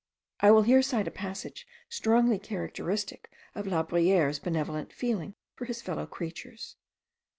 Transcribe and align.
I 0.39 0.49
will 0.49 0.63
here 0.63 0.81
cite 0.81 1.07
a 1.07 1.11
passage 1.11 1.67
strongly 1.87 2.39
characteristic 2.39 3.29
of 3.53 3.67
La 3.67 3.83
Bruyere's 3.83 4.39
benevolent 4.39 4.91
feeling 4.91 5.35
for 5.53 5.65
his 5.65 5.79
fellow 5.83 6.07
creatures. 6.07 6.75